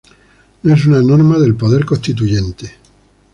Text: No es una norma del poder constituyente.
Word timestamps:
No 0.63 0.73
es 0.73 0.83
una 0.87 0.99
norma 1.03 1.37
del 1.37 1.53
poder 1.55 1.85
constituyente. 1.85 2.73